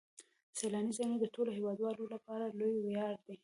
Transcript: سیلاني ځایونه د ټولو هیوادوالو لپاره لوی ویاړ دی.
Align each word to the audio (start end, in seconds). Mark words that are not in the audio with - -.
سیلاني 0.57 0.91
ځایونه 0.97 1.17
د 1.19 1.25
ټولو 1.33 1.49
هیوادوالو 1.57 2.03
لپاره 2.13 2.45
لوی 2.59 2.77
ویاړ 2.81 3.15
دی. 3.25 3.35